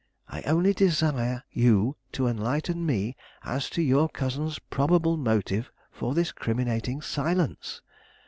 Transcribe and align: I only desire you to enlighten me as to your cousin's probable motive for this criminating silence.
I 0.27 0.41
only 0.47 0.73
desire 0.73 1.43
you 1.51 1.95
to 2.13 2.25
enlighten 2.25 2.87
me 2.87 3.15
as 3.43 3.69
to 3.69 3.83
your 3.83 4.09
cousin's 4.09 4.57
probable 4.57 5.15
motive 5.15 5.69
for 5.91 6.15
this 6.15 6.31
criminating 6.31 7.03
silence. 7.03 7.83